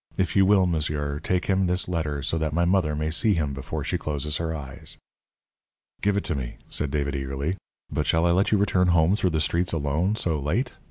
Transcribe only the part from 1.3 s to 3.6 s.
him this letter so that my mother may see him